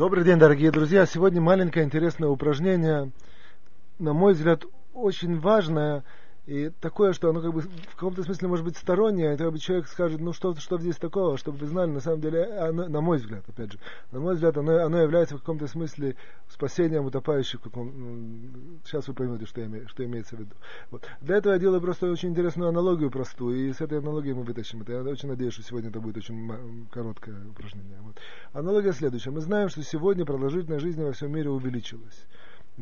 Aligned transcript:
Добрый 0.00 0.24
день, 0.24 0.38
дорогие 0.38 0.70
друзья. 0.70 1.04
Сегодня 1.04 1.42
маленькое 1.42 1.84
интересное 1.84 2.30
упражнение, 2.30 3.10
на 3.98 4.14
мой 4.14 4.32
взгляд, 4.32 4.64
очень 4.94 5.38
важное 5.38 6.04
и 6.50 6.68
такое, 6.80 7.12
что 7.12 7.30
оно 7.30 7.40
как 7.40 7.52
бы 7.54 7.60
в 7.60 7.94
каком-то 7.94 8.24
смысле 8.24 8.48
может 8.48 8.64
быть 8.64 8.76
стороннее, 8.76 9.34
это 9.34 9.44
как 9.44 9.52
бы 9.52 9.58
человек 9.60 9.86
скажет, 9.86 10.20
ну 10.20 10.32
что, 10.32 10.52
что 10.56 10.78
здесь 10.78 10.96
такого, 10.96 11.38
чтобы 11.38 11.58
вы 11.58 11.66
знали, 11.68 11.92
на 11.92 12.00
самом 12.00 12.20
деле, 12.20 12.42
оно, 12.42 12.88
на 12.88 13.00
мой 13.00 13.18
взгляд, 13.18 13.48
опять 13.48 13.70
же, 13.70 13.78
на 14.10 14.18
мой 14.18 14.34
взгляд, 14.34 14.58
оно, 14.58 14.84
оно 14.84 15.00
является 15.00 15.36
в 15.36 15.40
каком-то 15.40 15.68
смысле 15.68 16.16
спасением 16.48 17.04
утопающих, 17.04 17.60
каком, 17.60 17.92
ну, 17.96 18.80
сейчас 18.84 19.06
вы 19.06 19.14
поймете, 19.14 19.46
что, 19.46 19.64
име, 19.64 19.86
что 19.86 20.04
имеется 20.04 20.34
в 20.34 20.40
виду. 20.40 20.56
Вот. 20.90 21.06
Для 21.20 21.36
этого 21.36 21.52
я 21.52 21.60
делаю 21.60 21.80
просто 21.80 22.10
очень 22.10 22.30
интересную 22.30 22.70
аналогию 22.70 23.12
простую, 23.12 23.68
и 23.68 23.72
с 23.72 23.80
этой 23.80 23.98
аналогией 23.98 24.34
мы 24.34 24.42
вытащим 24.42 24.82
это. 24.82 24.90
Я 24.90 25.02
очень 25.02 25.28
надеюсь, 25.28 25.52
что 25.52 25.62
сегодня 25.62 25.90
это 25.90 26.00
будет 26.00 26.16
очень 26.16 26.88
короткое 26.90 27.36
упражнение. 27.48 27.98
Вот. 28.00 28.16
Аналогия 28.54 28.92
следующая. 28.92 29.30
Мы 29.30 29.40
знаем, 29.40 29.68
что 29.68 29.84
сегодня 29.84 30.24
продолжительность 30.24 30.82
жизни 30.82 31.04
во 31.04 31.12
всем 31.12 31.30
мире 31.30 31.50
увеличилась. 31.50 32.26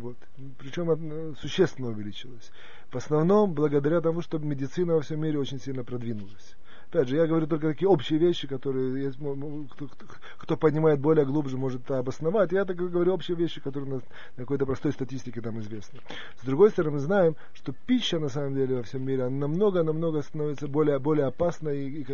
Вот. 0.00 0.16
Причем 0.58 1.34
существенно 1.36 1.88
увеличилась. 1.88 2.50
В 2.90 2.96
основном 2.96 3.52
благодаря 3.52 4.00
тому, 4.00 4.22
что 4.22 4.38
медицина 4.38 4.94
во 4.94 5.00
всем 5.00 5.20
мире 5.20 5.38
очень 5.38 5.60
сильно 5.60 5.84
продвинулась. 5.84 6.56
Опять 6.90 7.08
же, 7.08 7.16
я 7.16 7.26
говорю 7.26 7.46
только 7.46 7.68
такие 7.68 7.86
общие 7.86 8.18
вещи, 8.18 8.48
которые 8.48 9.12
кто, 9.12 9.88
кто, 9.88 10.06
кто 10.38 10.56
понимает 10.56 11.00
более 11.00 11.26
глубже, 11.26 11.58
может 11.58 11.82
это 11.84 11.98
обосновать. 11.98 12.50
Я 12.52 12.64
так 12.64 12.76
говорю 12.76 13.12
общие 13.12 13.36
вещи, 13.36 13.60
которые 13.60 13.96
на, 13.96 14.02
какой-то 14.36 14.64
простой 14.64 14.92
статистике 14.92 15.42
там 15.42 15.60
известны. 15.60 16.00
С 16.40 16.46
другой 16.46 16.70
стороны, 16.70 16.94
мы 16.94 17.00
знаем, 17.00 17.36
что 17.52 17.74
пища 17.86 18.18
на 18.18 18.30
самом 18.30 18.54
деле 18.54 18.76
во 18.76 18.82
всем 18.84 19.04
мире 19.04 19.24
она 19.24 19.36
намного-намного 19.36 20.22
становится 20.22 20.66
более, 20.66 20.98
более 20.98 21.26
опасной 21.26 21.88
и, 21.90 22.06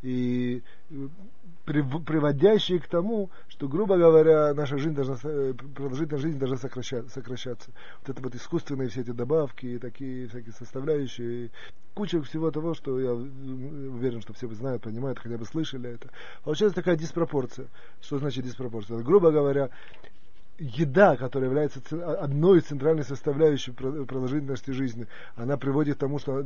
и, 0.00 0.62
и 0.90 1.08
приводящие 1.64 2.80
к 2.80 2.88
тому, 2.88 3.30
что, 3.48 3.68
грубо 3.68 3.96
говоря, 3.96 4.54
наша 4.54 4.78
жизнь 4.78 4.94
должна, 4.94 5.16
э, 5.22 5.54
продолжительность 5.74 6.22
жизни 6.22 6.38
должна 6.38 6.56
сокращаться. 6.56 7.70
Вот 8.00 8.08
это 8.08 8.22
вот 8.22 8.34
искусственные 8.34 8.88
все 8.88 9.02
эти 9.02 9.10
добавки, 9.10 9.78
такие 9.78 10.28
всякие 10.28 10.52
составляющие, 10.52 11.50
куча 11.94 12.22
всего 12.22 12.50
того, 12.50 12.74
что 12.74 12.98
я 12.98 13.12
уверен, 13.12 14.20
что 14.20 14.32
все 14.32 14.48
знают, 14.48 14.82
понимают, 14.82 15.18
хотя 15.18 15.36
бы 15.36 15.44
слышали 15.44 15.90
это. 15.90 16.10
Получается 16.44 16.74
такая 16.74 16.96
диспропорция. 16.96 17.68
Что 18.00 18.18
значит 18.18 18.44
диспропорция? 18.44 18.98
Грубо 18.98 19.30
говоря, 19.30 19.70
еда, 20.60 21.16
которая 21.16 21.48
является 21.48 21.80
одной 22.20 22.58
из 22.58 22.64
центральных 22.64 23.06
составляющих 23.06 23.74
продолжительности 23.74 24.70
жизни, 24.72 25.06
она 25.34 25.56
приводит 25.56 25.96
к 25.96 26.00
тому, 26.00 26.18
что 26.18 26.44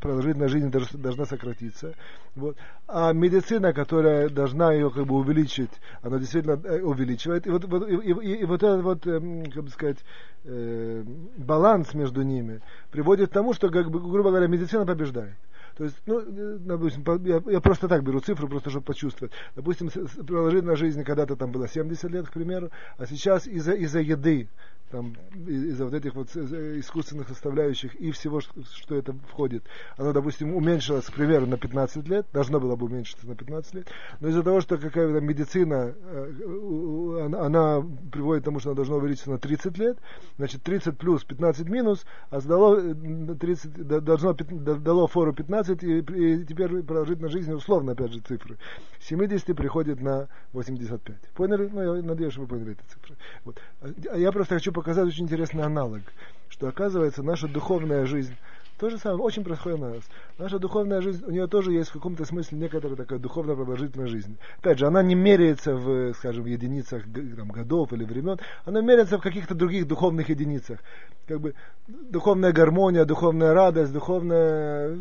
продолжительность 0.00 0.52
жизни 0.52 0.70
должна 0.96 1.24
сократиться. 1.26 1.94
Вот. 2.36 2.56
А 2.86 3.12
медицина, 3.12 3.72
которая 3.72 4.28
должна 4.28 4.72
ее 4.72 4.90
как 4.90 5.06
бы 5.06 5.16
увеличить, 5.16 5.70
она 6.02 6.18
действительно 6.18 6.60
э, 6.64 6.80
увеличивает. 6.80 7.46
И 7.46 7.50
вот, 7.50 7.64
вот, 7.64 7.88
и, 7.88 7.94
и, 7.94 8.40
и 8.40 8.44
вот 8.44 8.62
этот 8.62 8.82
вот, 8.82 9.06
эм, 9.06 9.50
как 9.50 9.64
бы 9.64 9.70
сказать, 9.70 9.98
э, 10.44 11.02
баланс 11.36 11.92
между 11.92 12.22
ними 12.22 12.60
приводит 12.92 13.30
к 13.30 13.32
тому, 13.32 13.52
что, 13.52 13.68
как 13.68 13.90
бы, 13.90 14.00
грубо 14.00 14.30
говоря, 14.30 14.46
медицина 14.46 14.86
побеждает. 14.86 15.34
То 15.76 15.84
есть, 15.84 15.96
ну, 16.06 16.20
э, 16.20 16.58
допустим, 16.60 17.04
я, 17.24 17.60
просто 17.60 17.88
так 17.88 18.04
беру 18.04 18.20
цифру, 18.20 18.48
просто 18.48 18.70
чтобы 18.70 18.86
почувствовать. 18.86 19.32
Допустим, 19.56 19.90
продолжительность 19.90 20.78
жизни 20.80 21.02
когда-то 21.02 21.36
там 21.36 21.50
было 21.50 21.68
70 21.68 22.10
лет, 22.10 22.28
к 22.28 22.32
примеру, 22.32 22.70
а 22.96 23.06
сейчас 23.06 23.46
из-за 23.46 23.72
из 23.72 23.94
еды 23.94 24.48
там, 24.94 25.12
из-за 25.48 25.86
вот 25.86 25.94
этих 25.94 26.14
вот 26.14 26.28
искусственных 26.36 27.28
составляющих 27.28 27.96
и 27.96 28.12
всего, 28.12 28.40
что, 28.40 28.62
что 28.62 28.94
это 28.94 29.12
входит, 29.28 29.64
оно, 29.96 30.12
допустим, 30.12 30.54
уменьшилось, 30.54 31.06
к 31.06 31.12
примеру, 31.12 31.46
на 31.46 31.56
15 31.56 32.08
лет, 32.08 32.26
должно 32.32 32.60
было 32.60 32.76
бы 32.76 32.86
уменьшиться 32.86 33.26
на 33.26 33.34
15 33.34 33.74
лет, 33.74 33.88
но 34.20 34.28
из-за 34.28 34.44
того, 34.44 34.60
что 34.60 34.78
какая-то 34.78 35.20
медицина, 35.20 35.92
э, 35.96 37.28
она, 37.40 37.84
приводит 38.12 38.42
к 38.42 38.44
тому, 38.44 38.60
что 38.60 38.70
она 38.70 38.76
должна 38.76 38.94
увеличиться 38.96 39.30
на 39.30 39.38
30 39.38 39.78
лет, 39.78 39.98
значит, 40.36 40.62
30 40.62 40.96
плюс 40.96 41.24
15 41.24 41.68
минус, 41.68 42.06
а 42.30 42.38
сдало 42.38 42.80
30, 42.80 43.76
э, 43.76 44.00
должно, 44.00 44.32
дало 44.32 45.08
фору 45.08 45.32
15, 45.32 45.82
и, 45.82 45.98
и 45.98 46.44
теперь 46.44 46.82
продолжительность 46.84 47.32
жизни, 47.32 47.52
условно, 47.52 47.92
опять 47.92 48.12
же, 48.12 48.20
цифры, 48.20 48.58
70 49.00 49.56
приходит 49.56 50.00
на 50.00 50.28
85. 50.52 51.16
Поняли? 51.34 51.68
Ну, 51.72 51.96
я 51.96 52.02
надеюсь, 52.02 52.32
что 52.32 52.42
вы 52.42 52.46
поняли 52.46 52.72
эти 52.72 52.92
цифры. 52.92 53.16
Вот. 53.44 53.60
А 53.82 54.16
я 54.16 54.30
просто 54.30 54.54
хочу 54.54 54.70
показать 54.72 54.83
очень 55.06 55.24
интересный 55.24 55.64
аналог, 55.64 56.02
что 56.48 56.68
оказывается 56.68 57.22
наша 57.22 57.48
духовная 57.48 58.06
жизнь 58.06 58.36
то 58.84 58.90
же 58.90 58.98
самое, 58.98 59.22
очень 59.22 59.44
происходит 59.44 59.80
на 59.80 59.94
нас. 59.94 60.02
Наша 60.36 60.58
духовная 60.58 61.00
жизнь, 61.00 61.24
у 61.24 61.30
нее 61.30 61.46
тоже 61.46 61.72
есть 61.72 61.88
в 61.88 61.94
каком-то 61.94 62.26
смысле 62.26 62.58
некоторая 62.58 62.96
такая 62.96 63.18
духовная 63.18 63.56
продолжительная 63.56 64.08
жизнь. 64.08 64.36
Опять 64.58 64.78
же, 64.78 64.86
она 64.86 65.02
не 65.02 65.14
меряется 65.14 65.74
в, 65.74 66.12
скажем, 66.12 66.44
в 66.44 66.46
единицах 66.46 67.02
там, 67.36 67.48
годов 67.48 67.94
или 67.94 68.04
времен, 68.04 68.38
она 68.66 68.82
меряется 68.82 69.16
в 69.16 69.22
каких-то 69.22 69.54
других 69.54 69.88
духовных 69.88 70.28
единицах. 70.28 70.80
Как 71.26 71.40
бы 71.40 71.54
духовная 71.88 72.52
гармония, 72.52 73.06
духовная 73.06 73.54
радость, 73.54 73.90
духовная... 73.90 74.98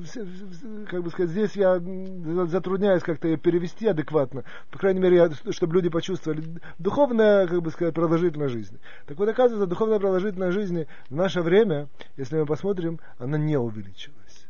Как 0.90 1.04
бы 1.04 1.10
сказать, 1.10 1.32
здесь 1.32 1.52
я 1.58 1.82
затрудняюсь 2.48 3.04
как-то 3.04 3.28
ее 3.28 3.36
перевести 3.36 3.88
адекватно. 3.88 4.46
По 4.72 4.80
крайней 4.80 5.02
мере, 5.02 5.18
я, 5.18 5.30
чтобы 5.52 5.76
люди 5.76 5.90
почувствовали. 5.90 6.42
Духовная, 6.80 7.48
как 7.48 7.62
бы 7.62 7.72
сказать, 7.72 7.94
продолжительность 7.94 8.54
жизни. 8.54 8.80
Так 9.08 9.18
вот, 9.18 9.28
оказывается, 9.28 9.68
духовная 9.68 10.00
продолжительность 10.00 10.54
жизни 10.54 10.88
в 11.10 11.16
наше 11.16 11.42
время, 11.42 11.90
если 12.16 12.38
мы 12.38 12.46
посмотрим, 12.46 13.02
она 13.18 13.38
не 13.38 13.58
увеличилась. 13.74 14.48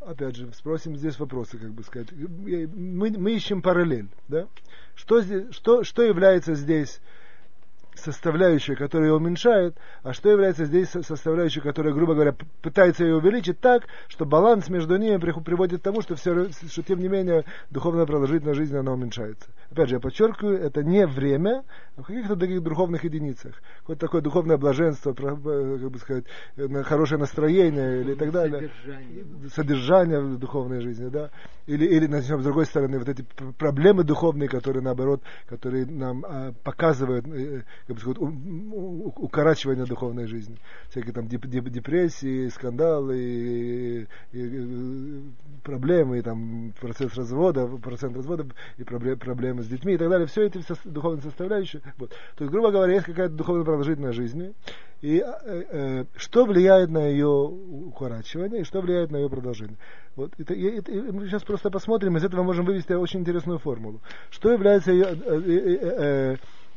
Опять 0.00 0.36
же, 0.36 0.52
спросим 0.52 0.96
здесь 0.96 1.18
вопросы, 1.18 1.58
как 1.58 1.70
бы 1.70 1.84
сказать. 1.84 2.08
Мы, 2.12 3.10
мы 3.10 3.32
ищем 3.34 3.62
параллель, 3.62 4.08
да? 4.26 4.48
Что, 4.96 5.20
здесь, 5.20 5.54
что, 5.54 5.84
что 5.84 6.02
является 6.02 6.54
здесь 6.54 7.00
составляющая, 7.94 8.76
которая 8.76 9.10
ее 9.10 9.14
уменьшает, 9.16 9.76
а 10.02 10.12
что 10.12 10.30
является 10.30 10.64
здесь 10.64 10.88
составляющей, 10.88 11.60
которая, 11.60 11.92
грубо 11.92 12.14
говоря, 12.14 12.34
пытается 12.62 13.04
ее 13.04 13.16
увеличить 13.16 13.60
так, 13.60 13.84
что 14.08 14.24
баланс 14.24 14.68
между 14.68 14.96
ними 14.96 15.18
приводит 15.18 15.80
к 15.80 15.82
тому, 15.82 16.02
что, 16.02 16.14
все, 16.14 16.50
что 16.50 16.82
тем 16.82 17.00
не 17.00 17.08
менее 17.08 17.44
духовная 17.70 18.06
продолжительность 18.06 18.58
жизни 18.58 18.76
она 18.76 18.92
уменьшается. 18.92 19.50
Опять 19.70 19.88
же, 19.88 19.94
я 19.96 20.00
подчеркиваю, 20.00 20.58
это 20.58 20.82
не 20.82 21.06
время, 21.06 21.64
а 21.96 22.02
в 22.02 22.06
каких-то 22.06 22.36
таких 22.36 22.62
духовных 22.62 23.04
единицах. 23.04 23.54
Какое-то 23.80 24.00
такое 24.00 24.20
духовное 24.20 24.56
блаженство, 24.56 25.12
как 25.12 25.38
бы 25.38 25.98
сказать, 25.98 26.24
хорошее 26.84 27.20
настроение 27.20 28.00
или 28.00 28.14
так 28.14 28.32
далее. 28.32 28.70
Содержание. 28.70 29.50
Содержание 29.54 30.20
в 30.20 30.38
духовной 30.38 30.80
жизни, 30.80 31.08
да. 31.08 31.30
Или, 31.66 31.86
или 31.86 32.06
начнем 32.06 32.40
с 32.40 32.44
другой 32.44 32.66
стороны, 32.66 32.98
вот 32.98 33.08
эти 33.08 33.24
проблемы 33.58 34.04
духовные, 34.04 34.48
которые 34.48 34.82
наоборот, 34.82 35.22
которые 35.48 35.86
нам 35.86 36.24
а, 36.26 36.52
показывают 36.64 37.26
э, 37.26 37.62
как 37.86 37.96
бы 37.96 38.00
сказать, 38.00 38.18
укорачивание 38.18 39.86
духовной 39.86 40.26
жизни. 40.26 40.58
Всякие 40.90 41.12
там 41.12 41.28
депрессии, 41.28 42.48
скандалы, 42.48 43.18
и, 43.18 44.06
и, 44.32 45.22
проблемы, 45.62 46.18
и 46.18 46.22
там 46.22 46.72
процесс 46.80 47.14
развода, 47.14 47.66
процент 47.66 48.16
развода, 48.16 48.46
и 48.78 48.84
проблемы 48.84 49.62
с 49.62 49.66
детьми 49.66 49.94
и 49.94 49.98
так 49.98 50.08
далее. 50.08 50.26
Все 50.26 50.46
эти 50.46 50.62
духовные 50.84 51.22
составляющие. 51.22 51.82
Вот. 51.98 52.10
То 52.36 52.44
есть, 52.44 52.52
грубо 52.52 52.70
говоря, 52.70 52.94
есть 52.94 53.06
какая-то 53.06 53.34
духовная 53.34 53.64
продолжительность 53.64 54.16
жизни, 54.16 54.54
и 55.00 55.18
э, 55.18 55.24
э, 55.44 56.04
что 56.16 56.44
влияет 56.44 56.90
на 56.90 57.06
ее 57.06 57.26
укорачивание, 57.26 58.60
и 58.60 58.64
что 58.64 58.80
влияет 58.80 59.10
на 59.10 59.16
ее 59.16 59.28
продолжение. 59.28 59.76
Вот, 60.14 60.32
это, 60.38 60.54
это, 60.54 60.92
это, 60.92 61.12
мы 61.12 61.26
сейчас 61.26 61.42
просто 61.42 61.70
посмотрим, 61.70 62.16
из 62.16 62.24
этого 62.24 62.42
можем 62.42 62.64
вывести 62.64 62.92
очень 62.92 63.20
интересную 63.20 63.58
формулу. 63.58 64.00
Что 64.30 64.52
является 64.52 64.92
ее, 64.92 65.06
э, 65.06 65.16
э, 65.16 66.34
э, 66.34 66.36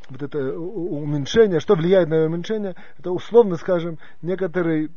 вот 0.09 0.21
это 0.21 0.37
уменьшение, 0.57 1.59
что 1.59 1.75
влияет 1.75 2.09
на 2.09 2.25
уменьшение, 2.25 2.75
это 2.97 3.11
условно 3.11 3.55
скажем 3.55 3.97
некоторый 4.21 4.91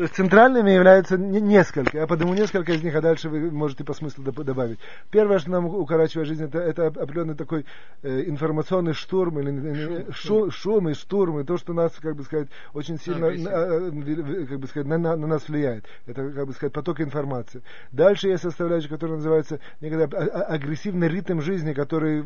То 0.00 0.04
есть 0.04 0.14
центральными 0.14 0.70
являются 0.70 1.18
несколько. 1.18 1.98
Я 1.98 2.06
подниму 2.06 2.32
несколько 2.32 2.72
из 2.72 2.82
них, 2.82 2.94
а 2.94 3.02
дальше 3.02 3.28
вы 3.28 3.50
можете 3.50 3.84
по 3.84 3.92
смыслу 3.92 4.24
добавить. 4.24 4.78
Первое, 5.10 5.38
что 5.38 5.50
нам 5.50 5.66
укорачивает 5.66 6.26
жизнь, 6.26 6.42
это, 6.42 6.58
это 6.58 6.86
определенный 6.86 7.34
такой 7.34 7.66
э, 8.02 8.22
информационный 8.24 8.94
штурм, 8.94 9.40
или 9.40 10.06
э, 10.08 10.10
шум, 10.10 10.50
шум 10.50 10.88
и 10.88 10.94
штурм, 10.94 11.40
и 11.40 11.44
то, 11.44 11.58
что 11.58 11.74
нас, 11.74 11.92
как 12.00 12.16
бы 12.16 12.22
сказать, 12.22 12.48
очень 12.72 12.98
сильно 12.98 13.30
на, 13.30 14.46
как 14.46 14.58
бы 14.60 14.66
сказать, 14.68 14.88
на, 14.88 14.96
на, 14.96 15.16
на 15.16 15.26
нас 15.26 15.46
влияет. 15.50 15.84
Это, 16.06 16.30
как 16.30 16.46
бы 16.46 16.54
сказать, 16.54 16.72
поток 16.72 17.02
информации. 17.02 17.60
Дальше 17.92 18.28
есть 18.28 18.42
составляющая, 18.42 18.88
которая 18.88 19.18
называется 19.18 19.60
некогда 19.82 20.08
а, 20.16 20.24
а, 20.24 20.42
агрессивный 20.54 21.08
ритм 21.08 21.42
жизни, 21.42 21.74
который 21.74 22.24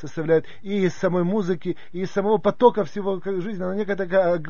составляет 0.00 0.46
и 0.62 0.86
из 0.86 0.94
самой 0.94 1.24
музыки, 1.24 1.76
и 1.92 2.00
из 2.00 2.10
самого 2.12 2.38
потока 2.38 2.84
всего 2.84 3.20
жизни. 3.22 3.62
Она 3.62 3.74
некая 3.74 3.96
такая, 3.96 4.42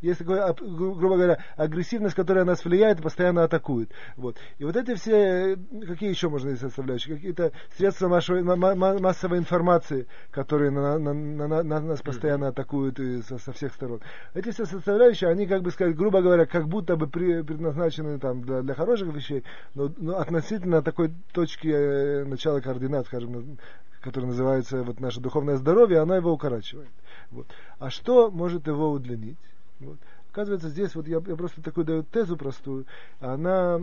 есть 0.00 0.20
такое, 0.20 0.54
грубо 0.54 1.16
говоря, 1.16 1.38
агрессивность 1.56 2.11
реальность, 2.12 2.14
которая 2.14 2.44
нас 2.44 2.64
влияет 2.64 3.00
и 3.00 3.02
постоянно 3.02 3.44
атакует. 3.44 3.90
Вот. 4.16 4.36
И 4.58 4.64
вот 4.64 4.76
эти 4.76 4.94
все, 4.94 5.56
какие 5.86 6.10
еще 6.10 6.28
можно 6.28 6.50
здесь 6.50 6.60
составляющие? 6.60 7.16
Какие-то 7.16 7.52
средства 7.76 8.08
массовой, 8.08 9.38
информации, 9.38 10.06
которые 10.30 10.70
на, 10.70 10.98
на, 10.98 11.12
на, 11.12 11.62
на 11.62 11.80
нас 11.80 12.02
постоянно 12.02 12.48
атакуют 12.48 13.00
и 13.00 13.22
со, 13.22 13.38
со 13.38 13.52
всех 13.52 13.72
сторон. 13.74 14.00
Эти 14.34 14.50
все 14.50 14.64
составляющие, 14.64 15.30
они, 15.30 15.46
как 15.46 15.62
бы 15.62 15.70
сказать, 15.70 15.96
грубо 15.96 16.20
говоря, 16.22 16.46
как 16.46 16.68
будто 16.68 16.96
бы 16.96 17.06
при, 17.06 17.42
предназначены 17.42 18.18
там, 18.18 18.42
для, 18.42 18.62
для 18.62 18.74
хороших 18.74 19.12
вещей, 19.14 19.44
но, 19.74 19.90
но 19.96 20.18
относительно 20.18 20.82
такой 20.82 21.12
точки 21.32 21.68
э, 21.68 22.24
начала 22.24 22.60
координат, 22.60 23.06
скажем, 23.06 23.58
которая 24.00 24.30
называется 24.30 24.82
вот 24.82 25.00
наше 25.00 25.20
духовное 25.20 25.56
здоровье, 25.56 26.00
она 26.00 26.16
его 26.16 26.32
укорачивает. 26.32 26.90
Вот. 27.30 27.46
А 27.78 27.90
что 27.90 28.30
может 28.30 28.66
его 28.66 28.90
удлинить? 28.90 29.38
Вот. 29.80 29.98
Оказывается, 30.32 30.70
здесь 30.70 30.94
вот 30.94 31.06
я, 31.06 31.16
я 31.26 31.36
просто 31.36 31.62
такую 31.62 31.84
даю 31.84 32.02
тезу 32.04 32.38
простую, 32.38 32.86
она 33.20 33.82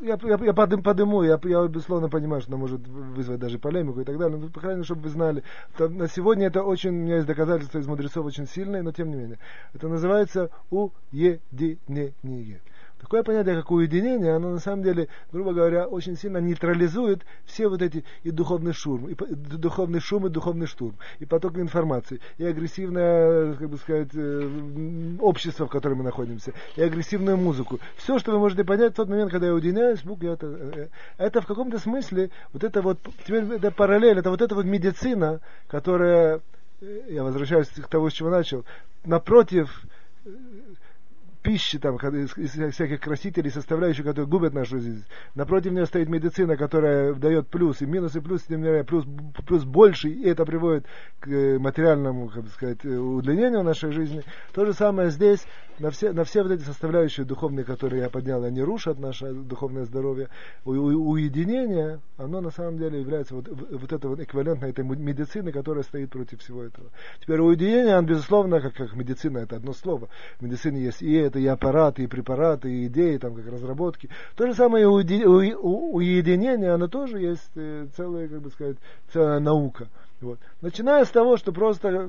я, 0.00 0.18
я, 0.22 0.38
я 0.42 0.52
подым, 0.54 0.82
подыму, 0.82 1.22
я, 1.22 1.38
я 1.44 1.68
безусловно 1.68 2.08
понимаю, 2.08 2.40
что 2.40 2.50
она 2.52 2.60
может 2.60 2.86
вызвать 2.88 3.38
даже 3.38 3.58
полемику 3.58 4.00
и 4.00 4.04
так 4.04 4.18
далее, 4.18 4.38
но, 4.38 4.48
по 4.48 4.60
крайней 4.60 4.78
мере, 4.78 4.84
чтобы 4.84 5.02
вы 5.02 5.08
знали, 5.10 5.44
то, 5.76 5.88
на 5.88 6.08
сегодня 6.08 6.46
это 6.46 6.62
очень, 6.62 6.90
у 6.90 6.92
меня 7.04 7.16
есть 7.16 7.26
доказательства 7.26 7.78
из 7.78 7.86
мудрецов 7.86 8.24
очень 8.24 8.48
сильные, 8.48 8.82
но 8.82 8.90
тем 8.92 9.10
не 9.10 9.16
менее. 9.16 9.38
Это 9.74 9.86
называется 9.86 10.50
уединение. 10.70 12.62
Такое 13.02 13.24
понятие, 13.24 13.56
как 13.56 13.70
уединение, 13.72 14.36
оно 14.36 14.50
на 14.50 14.60
самом 14.60 14.84
деле, 14.84 15.08
грубо 15.32 15.52
говоря, 15.52 15.88
очень 15.88 16.16
сильно 16.16 16.38
нейтрализует 16.38 17.22
все 17.44 17.68
вот 17.68 17.82
эти 17.82 18.04
и 18.22 18.30
духовный 18.30 18.72
шум, 18.72 19.08
и 19.08 19.14
духовный 19.34 19.98
шум, 19.98 20.28
и 20.28 20.30
духовный 20.30 20.66
штурм, 20.66 20.94
и 21.18 21.26
поток 21.26 21.58
информации, 21.58 22.20
и 22.38 22.44
агрессивное, 22.44 23.54
как 23.54 23.68
бы 23.68 23.76
сказать, 23.78 24.10
э, 24.14 25.16
общество, 25.18 25.66
в 25.66 25.70
котором 25.70 25.98
мы 25.98 26.04
находимся, 26.04 26.52
и 26.76 26.82
агрессивную 26.82 27.36
музыку. 27.36 27.80
Все, 27.96 28.20
что 28.20 28.30
вы 28.30 28.38
можете 28.38 28.62
понять 28.62 28.92
в 28.92 28.96
тот 28.96 29.08
момент, 29.08 29.32
когда 29.32 29.48
я 29.48 29.54
уединяюсь, 29.54 30.02
Бог, 30.04 30.22
я 30.22 30.34
это, 30.34 30.46
э, 30.46 30.88
это 31.18 31.40
в 31.40 31.46
каком-то 31.46 31.80
смысле, 31.80 32.30
вот 32.52 32.62
это 32.62 32.82
вот, 32.82 32.98
теперь 33.26 33.42
это 33.52 33.72
параллель, 33.72 34.20
это 34.20 34.30
вот 34.30 34.40
эта 34.40 34.54
вот 34.54 34.64
медицина, 34.64 35.40
которая, 35.66 36.40
э, 36.80 37.00
я 37.08 37.24
возвращаюсь 37.24 37.68
к 37.68 37.88
тому, 37.88 38.10
с 38.10 38.12
чего 38.12 38.30
начал, 38.30 38.64
напротив 39.04 39.82
пищи, 41.42 41.78
там, 41.78 41.96
из, 41.96 42.30
всяких 42.72 43.00
красителей, 43.00 43.50
составляющих, 43.50 44.04
которые 44.04 44.26
губят 44.26 44.54
нашу 44.54 44.78
жизнь. 44.78 45.04
Напротив 45.34 45.72
нее 45.72 45.86
стоит 45.86 46.08
медицина, 46.08 46.56
которая 46.56 47.14
дает 47.14 47.48
плюс, 47.48 47.82
и 47.82 47.86
минус, 47.86 48.14
и 48.16 48.20
плюс, 48.20 48.42
тем 48.42 48.60
не 48.60 48.68
менее, 48.68 48.84
плюс, 48.84 49.04
плюс 49.46 49.64
больше, 49.64 50.08
и 50.08 50.28
это 50.28 50.44
приводит 50.44 50.86
к 51.20 51.28
э, 51.28 51.58
материальному, 51.58 52.28
как 52.28 52.44
бы 52.44 52.48
сказать, 52.50 52.84
удлинению 52.84 53.62
нашей 53.62 53.92
жизни. 53.92 54.22
То 54.52 54.64
же 54.64 54.72
самое 54.72 55.10
здесь, 55.10 55.44
на 55.78 55.90
все, 55.90 56.12
на 56.12 56.24
все 56.24 56.42
вот 56.42 56.52
эти 56.52 56.62
составляющие 56.62 57.26
духовные, 57.26 57.64
которые 57.64 58.02
я 58.02 58.10
поднял, 58.10 58.44
они 58.44 58.62
рушат 58.62 58.98
наше 58.98 59.32
духовное 59.32 59.84
здоровье. 59.84 60.28
У, 60.64 60.72
у, 60.72 61.10
уединение, 61.10 62.00
оно 62.16 62.40
на 62.40 62.50
самом 62.50 62.78
деле 62.78 63.00
является 63.00 63.34
вот, 63.34 63.48
вот 63.48 63.92
это 63.92 64.08
вот 64.08 64.20
эквивалентной 64.20 64.70
этой 64.70 64.84
медицины, 64.84 65.50
которая 65.50 65.82
стоит 65.82 66.10
против 66.10 66.40
всего 66.40 66.62
этого. 66.62 66.90
Теперь 67.20 67.40
уединение, 67.40 67.94
оно, 67.94 68.06
безусловно, 68.06 68.60
как, 68.60 68.74
как 68.74 68.94
медицина, 68.94 69.38
это 69.38 69.56
одно 69.56 69.72
слово. 69.72 70.08
В 70.38 70.44
медицине 70.44 70.82
есть 70.82 71.02
и 71.02 71.12
это 71.14 71.31
и 71.40 71.46
аппараты, 71.46 72.04
и 72.04 72.06
препараты, 72.06 72.70
и 72.70 72.86
идеи, 72.86 73.18
там, 73.18 73.34
как 73.34 73.46
разработки. 73.46 74.08
То 74.36 74.46
же 74.46 74.54
самое 74.54 74.88
уединение, 74.88 76.72
оно 76.72 76.88
тоже 76.88 77.20
есть 77.20 77.50
э, 77.56 77.86
целая, 77.96 78.28
как 78.28 78.40
бы 78.40 78.50
сказать, 78.50 78.76
целая 79.12 79.40
наука. 79.40 79.88
Вот. 80.20 80.38
Начиная 80.60 81.04
с 81.04 81.10
того, 81.10 81.36
что 81.36 81.52
просто 81.52 82.08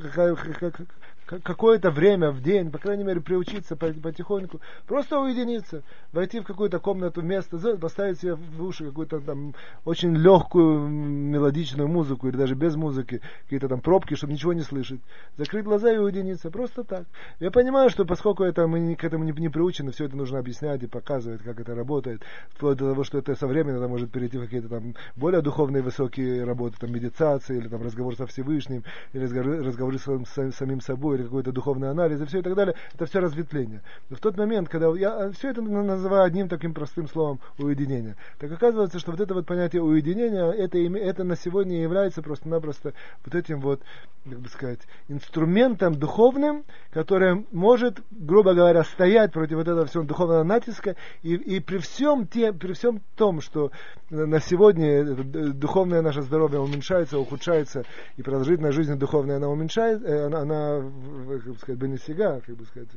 какое-то 1.42 1.92
время 1.92 2.32
в 2.32 2.42
день, 2.42 2.72
по 2.72 2.78
крайней 2.78 3.04
мере, 3.04 3.22
приучиться 3.22 3.76
потихоньку, 3.76 4.60
просто 4.88 5.20
уединиться, 5.20 5.84
войти 6.12 6.40
в 6.40 6.44
какую-то 6.44 6.80
комнату, 6.80 7.22
место, 7.22 7.78
поставить 7.78 8.20
себе 8.20 8.36
в 8.36 8.64
уши 8.64 8.86
какую-то 8.86 9.20
там 9.20 9.54
очень 9.86 10.16
легкую 10.16 10.88
мелодичную 10.88 11.88
музыку, 11.88 12.28
или 12.28 12.38
даже 12.38 12.56
без 12.56 12.76
музыки, 12.76 13.22
какие-то 13.44 13.68
там 13.68 13.82
пробки, 13.82 14.16
чтобы 14.16 14.34
ничего 14.34 14.54
не 14.54 14.62
слышать. 14.62 15.00
Закрыть 15.38 15.66
глаза 15.66 15.92
и 15.92 15.98
уединиться, 15.98 16.52
просто 16.52 16.84
так. 16.84 17.06
Я 17.40 17.52
понимаю, 17.52 17.90
что 17.90 18.06
поскольку 18.06 18.44
это, 18.44 18.68
мы 18.68 18.96
к 18.96 19.04
этому 19.04 19.24
не, 19.24 19.32
не 19.32 19.50
приучены, 19.50 19.92
все 19.92 20.06
это 20.06 20.16
нужно 20.16 20.40
объяснять 20.40 20.84
и 20.84 20.88
показывать, 20.88 21.42
как 21.42 21.60
это 21.60 21.76
работает, 21.76 22.22
вплоть 22.50 22.78
до 22.78 22.90
того, 22.90 23.04
что 23.04 23.18
это 23.18 23.36
со 23.36 23.48
временем 23.48 23.78
это 23.78 23.88
может 23.88 24.12
перейти 24.12 24.38
в 24.38 24.44
какие-то 24.44 24.70
там 24.70 24.96
более 25.16 25.42
духовные 25.42 25.82
высокие 25.82 26.44
работы, 26.44 26.78
там 26.80 26.92
медитации, 26.92 27.58
или 27.58 27.68
там 27.68 27.82
разговор 27.82 28.16
со 28.16 28.26
Всевышним, 28.28 28.84
или 29.14 29.24
разговоры 29.24 29.98
с 29.98 30.52
самим 30.52 30.82
собой, 30.82 31.23
какой-то 31.24 31.52
духовный 31.52 31.90
анализ 31.90 32.22
и 32.22 32.26
все 32.26 32.40
и 32.40 32.42
так 32.42 32.56
далее, 32.56 32.76
это 32.94 33.06
все 33.06 33.20
разветвление. 33.20 33.82
Но 34.10 34.16
в 34.16 34.20
тот 34.20 34.38
момент, 34.38 34.70
когда 34.70 34.90
я 34.98 35.32
все 35.32 35.50
это 35.50 35.62
называю 35.62 36.24
одним 36.24 36.50
таким 36.50 36.74
простым 36.74 37.08
словом 37.08 37.40
уединение, 37.58 38.16
так 38.40 38.52
оказывается, 38.52 39.00
что 39.00 39.12
вот 39.12 39.20
это 39.20 39.34
вот 39.34 39.46
понятие 39.46 39.82
уединения, 39.82 40.52
это, 40.52 40.78
это 40.78 41.24
на 41.24 41.36
сегодня 41.36 41.82
является 41.82 42.22
просто-напросто 42.22 42.94
вот 43.26 43.36
этим 43.36 43.60
вот, 43.60 43.82
как 44.30 44.40
бы 44.40 44.50
сказать, 44.50 44.80
инструментом 45.08 45.96
духовным, 45.96 46.64
который 46.92 47.46
может, 47.52 48.02
грубо 48.12 48.54
говоря, 48.54 48.84
стоять 48.84 49.32
против 49.32 49.58
вот 49.58 49.68
этого 49.68 49.86
всего 49.86 50.04
духовного 50.04 50.44
натиска, 50.44 50.96
и, 51.22 51.36
и 51.36 51.60
при 51.60 51.78
всем 51.78 52.28
те, 52.28 52.54
при 52.54 52.74
всем 52.74 53.02
том, 53.16 53.42
что 53.42 53.72
на 54.10 54.40
сегодня 54.40 55.04
духовное 55.06 56.02
наше 56.02 56.22
здоровье 56.22 56.60
уменьшается, 56.60 57.20
ухудшается, 57.20 57.84
и 58.18 58.22
продолжительность 58.22 58.76
жизни 58.76 58.96
духовная 58.96 59.38
она 59.38 59.50
уменьшается, 59.50 60.06
э, 60.06 60.26
она, 60.26 60.84
она 61.04 61.40
как 61.40 61.54
бы 61.54 61.58
сказать, 61.58 61.80
бенесига, 61.80 62.42
как 62.46 62.56
бы 62.56 62.66
сказать, 62.66 62.90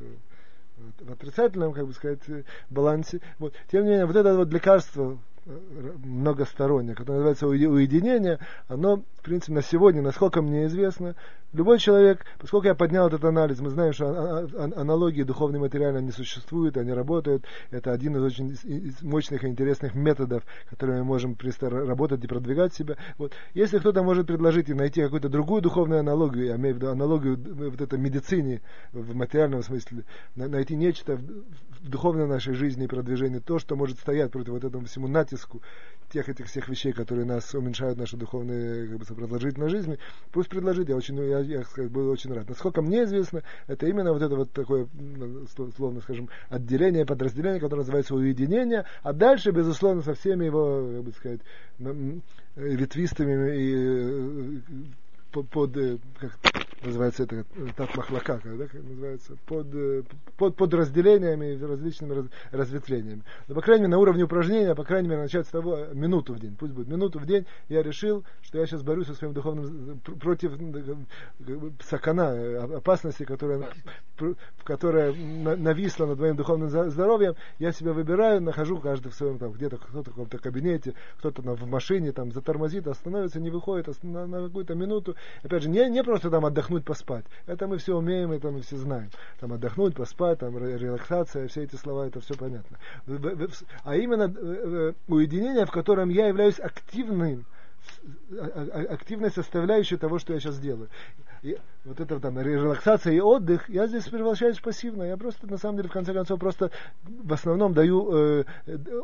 в 1.00 1.12
отрицательном, 1.12 1.73
как 1.73 1.87
бы 1.87 1.93
сказать, 1.93 2.20
балансе. 2.70 3.20
Вот. 3.38 3.55
Тем 3.70 3.85
не 3.85 3.91
менее, 3.91 4.06
вот 4.06 4.17
это 4.17 4.37
вот 4.37 4.53
лекарство 4.53 5.19
многостороннее, 5.46 6.94
которое 6.94 7.16
называется 7.16 7.46
уединение, 7.46 8.38
оно, 8.69 9.04
в 9.19 9.22
принципе, 9.22 9.52
на 9.54 9.62
сегодня, 9.62 10.02
насколько 10.02 10.43
мне 10.43 10.66
известно, 10.66 11.14
любой 11.52 11.78
человек, 11.78 12.25
поскольку 12.38 12.66
я 12.66 12.75
поднял 12.75 13.06
этот 13.06 13.25
анализ, 13.25 13.60
мы 13.60 13.70
знаем, 13.70 13.93
что 13.93 14.06
а, 14.06 14.48
а, 14.54 14.81
аналогии 14.81 15.22
духовной 15.22 15.58
и 15.58 15.62
материальной 15.62 16.02
не 16.02 16.10
существуют, 16.10 16.76
они 16.76 16.93
работают, 16.93 17.44
это 17.70 17.93
один 17.93 18.16
из 18.16 18.22
очень 18.22 18.56
мощных 19.02 19.44
и 19.44 19.46
интересных 19.46 19.94
методов, 19.94 20.43
которыми 20.69 20.98
мы 20.98 21.04
можем 21.04 21.37
работать 21.60 22.25
и 22.25 22.26
продвигать 22.26 22.75
себя. 22.75 22.96
Вот. 23.19 23.32
Если 23.54 23.78
кто-то 23.78 24.02
может 24.02 24.26
предложить 24.26 24.69
и 24.69 24.75
найти 24.75 25.02
какую-то 25.02 25.28
другую 25.28 25.62
духовную 25.62 26.00
аналогию, 26.00 26.46
я 26.46 26.56
имею 26.56 26.75
в 26.75 26.78
виду 26.78 26.90
аналогию 26.90 27.38
вот 27.38 27.81
этой 27.81 27.99
медицине 27.99 28.62
в 28.92 29.14
материальном 29.14 29.62
смысле, 29.62 30.04
найти 30.34 30.75
нечто 30.75 31.19
в 31.87 31.88
духовной 31.88 32.27
нашей 32.27 32.55
жизни 32.55 32.85
и 32.85 32.88
продвижении, 32.88 33.38
то, 33.38 33.59
что 33.59 33.77
может 33.77 33.99
стоять 33.99 34.33
против 34.33 34.50
вот 34.50 34.65
этому 34.65 34.87
всему 34.87 35.06
натиску 35.09 35.62
тех 36.11 36.29
этих 36.29 36.47
всех 36.47 36.69
вещей, 36.69 36.93
которые 36.93 37.25
нас 37.25 37.55
уменьшают 37.55 37.99
нашу 37.99 38.17
духовную 38.17 38.91
как 38.91 38.99
бы, 38.99 39.15
продолжительность 39.15 39.73
жизни, 39.73 39.99
пусть 40.33 40.49
предложит, 40.49 40.88
я 40.88 40.97
очень, 40.97 41.17
я, 41.17 41.41
я 41.41 41.62
сказать, 41.65 41.91
был 41.91 42.09
очень 42.11 42.33
рад. 42.33 42.49
Насколько 42.49 42.83
мне 42.83 43.05
известно, 43.05 43.43
это 43.67 43.87
именно 43.87 44.12
вот 44.12 44.23
это 44.23 44.35
вот 44.35 44.53
такое, 44.53 44.88
словно 45.77 46.00
скажем, 46.00 46.29
отделение, 46.49 47.06
подразделение, 47.06 47.61
которое 47.61 47.83
называется 47.83 48.15
уединение, 48.15 48.85
а 49.03 49.12
дальше, 49.12 49.50
безусловно, 49.50 50.03
со 50.03 50.15
всеми 50.15 50.44
его, 50.44 50.91
как 50.94 51.05
бы 51.05 51.12
сказать, 51.12 51.41
ветвистыми 52.57 53.57
и 53.57 53.75
э, 53.75 54.59
под, 55.43 55.76
э, 55.76 55.99
как 56.19 56.38
называется 56.85 57.25
это, 57.25 57.45
так 57.76 57.97
махлака, 57.97 58.40
да, 58.45 58.66
как 58.66 58.83
называется, 58.83 59.37
под, 59.47 59.66
э, 59.75 60.02
под, 60.37 60.57
под 60.57 60.75
разделениями, 60.75 61.61
различными 61.62 62.14
раз, 62.14 62.26
разветвлениями. 62.52 63.23
Но, 63.49 63.55
по 63.55 63.61
крайней 63.62 63.83
мере, 63.83 63.93
на 63.93 63.99
уровне 63.99 64.25
упражнения, 64.25 64.75
по 64.75 64.85
крайней 64.85 65.09
мере, 65.09 65.23
начать 65.23 65.47
с 65.47 65.50
того, 65.50 65.87
минуту 65.93 66.35
в 66.35 66.38
день, 66.38 66.57
пусть 66.57 66.73
будет 66.73 66.88
минуту 66.88 67.19
в 67.19 67.26
день, 67.26 67.47
я 67.69 67.83
решил, 67.83 68.25
что 68.43 68.59
я 68.59 68.66
сейчас 68.66 68.83
борюсь 68.83 69.07
со 69.07 69.14
своим 69.14 69.33
духовным, 69.33 70.00
против 70.21 70.52
сакана, 71.88 72.64
опасности, 72.76 73.25
которая, 73.25 73.64
которая 74.64 75.12
нависла 75.12 76.06
над 76.06 76.18
моим 76.18 76.37
духовным 76.37 76.68
здоровьем, 76.68 77.35
я 77.58 77.73
себя 77.73 77.92
выбираю, 77.92 78.40
нахожу 78.40 78.78
каждый 78.78 79.11
в 79.11 79.14
своем, 79.14 79.38
там, 79.38 79.52
где-то 79.52 79.76
кто-то 79.76 80.11
в 80.11 80.14
каком-то 80.14 80.38
кабинете, 80.38 80.94
кто-то 81.18 81.42
в 81.42 81.66
машине, 81.66 82.12
там, 82.12 82.32
затормозит, 82.32 82.87
остановится, 82.87 83.40
не 83.40 83.50
выходит, 83.50 83.88
на, 84.02 84.26
на 84.26 84.44
какую-то 84.44 84.75
минуту, 84.75 85.16
опять 85.42 85.62
же, 85.62 85.68
не, 85.68 85.88
не 85.90 86.02
просто 86.02 86.30
там 86.30 86.44
отдохнуть, 86.44 86.85
поспать. 86.85 87.25
Это 87.46 87.66
мы 87.66 87.78
все 87.78 87.96
умеем, 87.96 88.32
это 88.32 88.50
мы 88.50 88.62
все 88.62 88.76
знаем. 88.76 89.11
Там 89.40 89.52
отдохнуть, 89.52 89.94
поспать, 89.94 90.38
там 90.38 90.56
релаксация, 90.58 91.49
все 91.49 91.62
эти 91.62 91.76
слова, 91.76 92.06
это 92.06 92.20
все 92.20 92.35
понятно. 92.35 92.78
А 93.85 93.96
именно 93.96 94.25
э, 94.25 94.30
э, 94.37 94.92
уединение, 95.08 95.66
в 95.66 95.70
котором 95.70 96.08
я 96.08 96.28
являюсь 96.28 96.58
активным, 96.58 97.44
а, 98.30 98.68
а, 98.73 98.94
активной 98.94 99.30
составляющей 99.30 99.96
того, 99.96 100.18
что 100.18 100.32
я 100.32 100.40
сейчас 100.40 100.58
делаю. 100.58 100.88
И 101.47 101.59
вот 101.87 102.00
это 102.00 102.19
там 102.19 102.41
релаксация 102.41 103.12
и 103.12 103.21
отдых, 103.21 103.69
я 103.69 103.87
здесь 103.87 104.05
превращаюсь 104.09 104.59
в 104.59 104.62
пассивно. 104.62 105.05
Я 105.05 105.17
просто, 105.17 105.47
на 105.47 105.57
самом 105.57 105.76
деле, 105.76 105.88
в 105.88 105.93
конце 105.93 106.12
концов, 106.12 106.41
просто 106.41 106.73
в 107.05 107.33
основном 107.33 107.75
даю 107.75 108.12
э, 108.12 108.45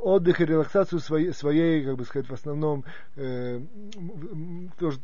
отдых 0.02 0.40
и 0.40 0.44
релаксацию 0.44 0.98
своей, 0.98 1.32
своей, 1.32 1.84
как 1.84 1.96
бы 1.96 2.04
сказать, 2.04 2.28
в 2.28 2.32
основном, 2.32 2.84
э, 3.16 3.60
тоже, 4.78 4.98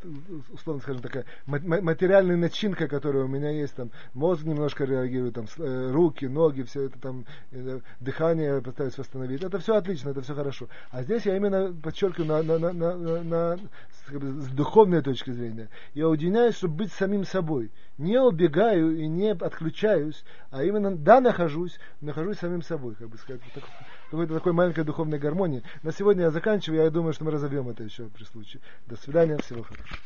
условно 0.53 0.83
скажем, 0.83 1.03
такая 1.03 1.25
материальная 1.47 2.37
начинка, 2.37 2.89
которая 2.89 3.25
у 3.25 3.29
меня 3.29 3.51
есть, 3.51 3.75
там, 3.75 3.91
мозг 4.13 4.43
немножко 4.43 4.85
реагирует, 4.85 5.35
там, 5.35 5.47
э, 5.59 5.91
руки, 5.93 6.27
ноги, 6.27 6.63
все 6.63 6.87
это 6.87 6.99
там, 6.99 7.27
э, 7.53 7.79
дыхание 8.01 8.61
пытаюсь 8.61 8.99
восстановить. 8.99 9.45
Это 9.45 9.61
все 9.61 9.77
отлично, 9.77 10.11
это 10.11 10.23
все 10.23 10.35
хорошо. 10.35 10.67
А 10.91 11.05
здесь 11.05 11.27
я 11.27 11.37
именно 11.37 11.73
подчеркиваю 11.73 12.29
на, 12.29 12.43
на, 12.43 12.59
на, 12.59 12.73
на, 12.73 13.23
на 13.23 13.59
как 14.09 14.21
бы, 14.21 14.43
с 14.43 14.49
духовной 14.49 15.03
точки 15.03 15.31
зрения. 15.31 15.69
Я 15.95 16.09
уединяюсь, 16.09 16.57
чтобы 16.57 16.75
быть 16.75 16.93
самим 16.93 17.25
собой. 17.25 17.71
Не 17.99 18.21
убегаю 18.21 18.97
и 18.97 19.07
не 19.07 19.31
отключаюсь, 19.31 20.25
а 20.51 20.65
именно, 20.65 20.97
да, 20.97 21.21
нахожусь, 21.21 21.79
нахожусь 22.01 22.39
самим 22.39 22.63
собой, 22.63 22.95
как 22.95 23.09
бы 23.09 23.19
сказать, 23.19 23.43
так, 23.55 23.65
какой-то 24.11 24.35
такой 24.35 24.53
маленькой 24.53 24.85
духовной 24.85 25.19
гармонии. 25.19 25.63
На 25.83 25.93
сегодня 25.93 26.25
я 26.25 26.31
заканчиваю, 26.31 26.83
я 26.83 26.91
думаю, 26.91 27.13
что 27.13 27.25
мы 27.25 27.31
разовьем 27.31 27.69
это 27.69 27.83
еще 27.83 28.09
при 28.09 28.25
случае. 28.25 28.63
До 28.87 28.97
свидания, 28.97 29.37
всего 29.39 29.63
хорошего. 29.63 29.99